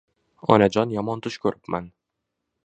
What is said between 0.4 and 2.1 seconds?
Onajon yomon tush ko‘ribman